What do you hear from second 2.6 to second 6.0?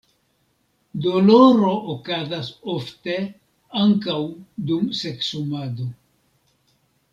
ofte ankaŭ dum seksumado.